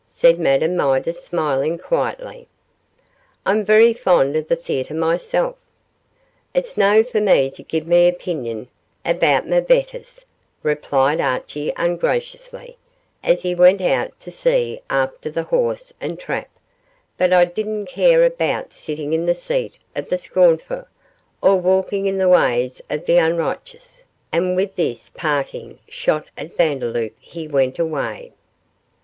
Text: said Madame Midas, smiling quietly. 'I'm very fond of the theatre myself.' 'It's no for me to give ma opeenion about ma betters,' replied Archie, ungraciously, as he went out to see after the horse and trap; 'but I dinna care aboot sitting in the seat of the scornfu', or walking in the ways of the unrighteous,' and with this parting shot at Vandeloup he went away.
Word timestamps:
said 0.07 0.39
Madame 0.39 0.75
Midas, 0.77 1.23
smiling 1.23 1.77
quietly. 1.77 2.47
'I'm 3.45 3.63
very 3.63 3.93
fond 3.93 4.35
of 4.35 4.47
the 4.47 4.55
theatre 4.55 4.95
myself.' 4.95 5.55
'It's 6.55 6.75
no 6.75 7.03
for 7.03 7.21
me 7.21 7.51
to 7.51 7.61
give 7.61 7.85
ma 7.85 8.09
opeenion 8.09 8.65
about 9.05 9.47
ma 9.47 9.59
betters,' 9.59 10.25
replied 10.63 11.21
Archie, 11.21 11.71
ungraciously, 11.75 12.77
as 13.23 13.43
he 13.43 13.53
went 13.53 13.79
out 13.79 14.19
to 14.19 14.31
see 14.31 14.81
after 14.89 15.29
the 15.29 15.43
horse 15.43 15.93
and 16.01 16.19
trap; 16.19 16.49
'but 17.15 17.31
I 17.31 17.45
dinna 17.45 17.85
care 17.85 18.23
aboot 18.25 18.73
sitting 18.73 19.13
in 19.13 19.27
the 19.27 19.35
seat 19.35 19.75
of 19.95 20.09
the 20.09 20.17
scornfu', 20.17 20.87
or 21.43 21.57
walking 21.59 22.07
in 22.07 22.17
the 22.17 22.27
ways 22.27 22.81
of 22.89 23.05
the 23.05 23.17
unrighteous,' 23.19 24.01
and 24.31 24.55
with 24.55 24.75
this 24.75 25.11
parting 25.11 25.77
shot 25.87 26.25
at 26.35 26.57
Vandeloup 26.57 27.13
he 27.19 27.47
went 27.47 27.77
away. 27.77 28.31